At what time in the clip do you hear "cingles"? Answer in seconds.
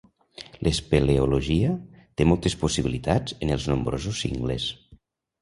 4.27-4.69